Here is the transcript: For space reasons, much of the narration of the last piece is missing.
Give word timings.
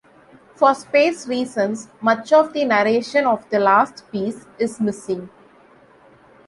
For 0.55 0.73
space 0.73 1.27
reasons, 1.27 1.87
much 2.01 2.33
of 2.33 2.53
the 2.53 2.65
narration 2.65 3.27
of 3.27 3.47
the 3.51 3.59
last 3.59 4.11
piece 4.11 4.47
is 4.57 4.81
missing. 4.81 5.29